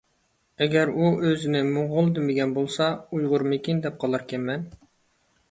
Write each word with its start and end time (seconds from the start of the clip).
ئەگەر 0.65 0.91
ئۇ 1.01 1.09
ئۆزىنى 1.27 1.61
موڭغۇل 1.67 2.09
دېمىگەن 2.15 2.57
بولسا، 2.57 2.89
ئۇيغۇرمىكىن 3.19 3.85
دەپ 3.87 4.03
قالاركەنمەن. 4.07 4.67